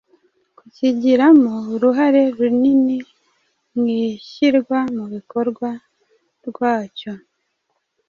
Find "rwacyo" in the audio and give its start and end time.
6.47-7.13